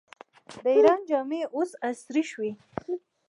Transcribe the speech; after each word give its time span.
د 0.63 0.65
ایران 0.75 1.01
جامې 1.09 1.41
اوس 1.55 1.71
عصري 1.87 2.23
شوي. 2.31 2.51